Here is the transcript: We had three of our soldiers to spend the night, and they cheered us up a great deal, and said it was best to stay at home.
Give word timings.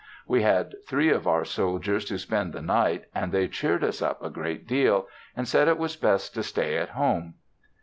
We 0.25 0.41
had 0.41 0.77
three 0.87 1.09
of 1.11 1.27
our 1.27 1.45
soldiers 1.45 2.05
to 2.05 2.17
spend 2.17 2.53
the 2.53 2.61
night, 2.63 3.05
and 3.13 3.31
they 3.31 3.47
cheered 3.47 3.83
us 3.83 4.01
up 4.01 4.19
a 4.23 4.31
great 4.31 4.65
deal, 4.65 5.07
and 5.37 5.47
said 5.47 5.67
it 5.67 5.77
was 5.77 5.95
best 5.95 6.33
to 6.33 6.41
stay 6.41 6.79
at 6.79 6.89
home. 6.89 7.35